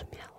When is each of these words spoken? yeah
yeah 0.00 0.31